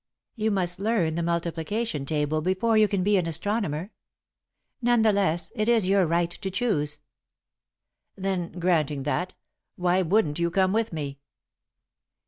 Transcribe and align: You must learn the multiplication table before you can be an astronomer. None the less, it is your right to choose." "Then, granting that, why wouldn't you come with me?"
You 0.35 0.49
must 0.49 0.79
learn 0.79 1.13
the 1.13 1.21
multiplication 1.21 2.07
table 2.07 2.41
before 2.41 2.75
you 2.75 2.87
can 2.87 3.03
be 3.03 3.17
an 3.17 3.27
astronomer. 3.27 3.91
None 4.81 5.03
the 5.03 5.13
less, 5.13 5.51
it 5.55 5.69
is 5.69 5.87
your 5.87 6.07
right 6.07 6.31
to 6.31 6.49
choose." 6.49 7.01
"Then, 8.15 8.51
granting 8.53 9.03
that, 9.03 9.35
why 9.75 10.01
wouldn't 10.01 10.39
you 10.39 10.49
come 10.49 10.73
with 10.73 10.91
me?" 10.91 11.19